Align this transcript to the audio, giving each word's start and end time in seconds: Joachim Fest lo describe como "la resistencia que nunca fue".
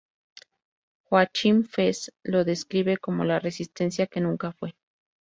Joachim 1.11 1.63
Fest 1.63 2.09
lo 2.23 2.43
describe 2.43 2.97
como 2.97 3.23
"la 3.23 3.39
resistencia 3.39 4.07
que 4.07 4.19
nunca 4.19 4.51
fue". 4.51 4.73